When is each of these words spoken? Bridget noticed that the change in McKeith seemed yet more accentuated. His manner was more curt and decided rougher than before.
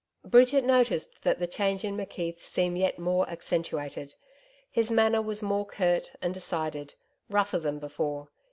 Bridget 0.25 0.63
noticed 0.63 1.21
that 1.21 1.37
the 1.37 1.45
change 1.45 1.85
in 1.85 1.95
McKeith 1.95 2.39
seemed 2.39 2.75
yet 2.79 2.97
more 2.97 3.29
accentuated. 3.29 4.15
His 4.71 4.89
manner 4.89 5.21
was 5.21 5.43
more 5.43 5.63
curt 5.67 6.11
and 6.23 6.33
decided 6.33 6.95
rougher 7.29 7.59
than 7.59 7.77
before. 7.77 8.29